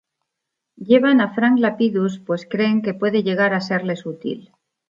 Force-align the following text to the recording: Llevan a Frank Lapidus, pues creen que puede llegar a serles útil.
Llevan 0.87 1.21
a 1.21 1.31
Frank 1.35 1.59
Lapidus, 1.59 2.17
pues 2.17 2.47
creen 2.49 2.81
que 2.81 2.95
puede 2.95 3.21
llegar 3.21 3.53
a 3.53 3.61
serles 3.61 4.07
útil. 4.07 4.51